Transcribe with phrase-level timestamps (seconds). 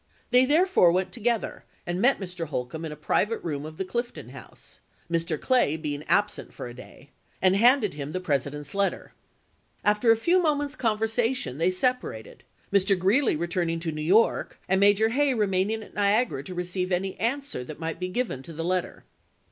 [0.31, 2.47] They therefore went together and met Mr.
[2.47, 4.79] Holcombe in July, is&l a private room of the Clifton House
[5.11, 5.39] (Mr.
[5.39, 9.13] Clay be ing absent for a day), and handed him the Presi dent's letter.
[9.83, 12.43] After a few moments' conversation they separated,
[12.73, 12.97] Mr.
[12.97, 17.63] Greeley returning to New York and Major Hay remaining at Niagara to receive any answer
[17.63, 19.03] that might be given to the let ter.